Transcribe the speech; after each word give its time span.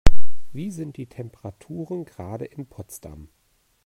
Wie 0.51 0.71
sind 0.71 0.97
die 0.97 1.05
Temperaturen 1.05 2.05
gerade 2.05 2.45
in 2.45 2.65
Potsdam? 2.65 3.29